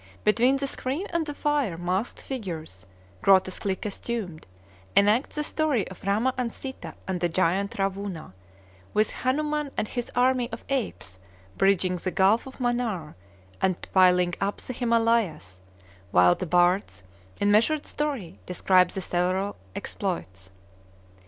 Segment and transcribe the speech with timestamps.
[0.23, 2.87] Between the screen and the fire masked figures,
[3.21, 4.47] grotesquely costumed,
[4.95, 8.33] enact the story of Rama and Sita and the giant Rawuna,
[8.95, 11.19] with Hanuman and his army of apes
[11.55, 13.13] bridging the Gulf of Manaar
[13.61, 15.61] and piling up the Himalayas,
[16.09, 17.03] while the bards,
[17.39, 20.49] in measured story, describe the several exploits.